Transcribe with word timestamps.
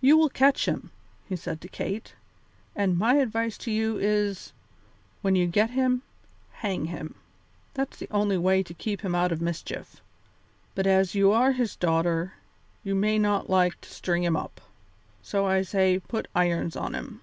"You 0.00 0.16
will 0.16 0.28
catch 0.28 0.66
him," 0.66 0.92
said 1.34 1.56
he 1.56 1.60
to 1.62 1.68
Kate, 1.68 2.14
"and 2.76 2.96
my 2.96 3.14
advice 3.16 3.58
to 3.58 3.72
you 3.72 3.98
is, 3.98 4.52
when 5.20 5.34
you 5.34 5.48
get 5.48 5.70
him, 5.70 6.02
hang 6.62 6.84
him. 6.84 7.16
That's 7.74 7.96
the 7.96 8.06
only 8.12 8.38
way 8.38 8.62
to 8.62 8.72
keep 8.72 9.00
him 9.00 9.16
out 9.16 9.32
of 9.32 9.42
mischief. 9.42 10.00
But 10.76 10.86
as 10.86 11.16
you 11.16 11.32
are 11.32 11.50
his 11.50 11.74
daughter, 11.74 12.34
you 12.84 12.94
may 12.94 13.18
not 13.18 13.50
like 13.50 13.80
to 13.80 13.92
string 13.92 14.22
him 14.22 14.36
up, 14.36 14.60
so 15.24 15.44
I 15.44 15.62
say 15.62 15.98
put 15.98 16.28
irons 16.36 16.76
on 16.76 16.94
him. 16.94 17.20